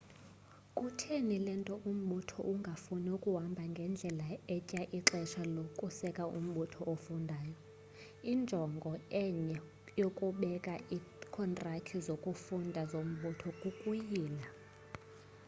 [0.77, 7.55] kutheni le nto umbutho ungafuna ukuhamba ngendlela etya ixesha lokuseka umbutho ofundayo
[8.31, 8.91] injongo
[9.23, 9.57] enye
[10.01, 14.45] yokubeka iikhontrakthi zokufunda zombutho kukuyila